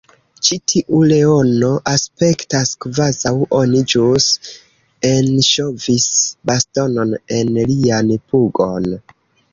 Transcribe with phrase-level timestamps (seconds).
[0.45, 4.27] Ĉi tiu leono aspektas kvazaŭ oni ĵus
[5.13, 6.11] enŝovis
[6.53, 8.91] bastonon en lian pugon